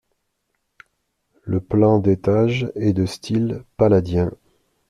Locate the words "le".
1.43-1.59